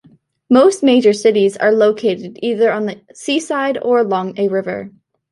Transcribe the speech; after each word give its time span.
Most 0.49 0.81
major 0.81 1.13
cities 1.13 1.57
are 1.57 1.71
located 1.71 2.39
either 2.41 2.71
on 2.71 2.87
the 2.87 2.99
seaside, 3.13 3.77
or 3.83 3.99
along 3.99 4.33
a 4.39 4.47
river. 4.47 4.89